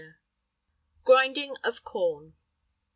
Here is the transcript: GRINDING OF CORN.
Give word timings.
GRINDING 1.03 1.57
OF 1.63 1.83
CORN. 1.83 2.33